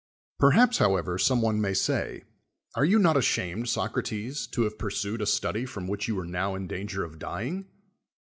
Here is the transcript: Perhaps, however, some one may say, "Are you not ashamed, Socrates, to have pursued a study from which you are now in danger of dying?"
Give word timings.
Perhaps, 0.39 0.79
however, 0.79 1.19
some 1.19 1.43
one 1.43 1.61
may 1.61 1.75
say, 1.75 2.23
"Are 2.73 2.83
you 2.83 2.97
not 2.97 3.17
ashamed, 3.17 3.69
Socrates, 3.69 4.47
to 4.47 4.63
have 4.63 4.79
pursued 4.79 5.21
a 5.21 5.27
study 5.27 5.63
from 5.63 5.87
which 5.87 6.07
you 6.07 6.17
are 6.17 6.25
now 6.25 6.55
in 6.55 6.65
danger 6.65 7.03
of 7.03 7.19
dying?" 7.19 7.67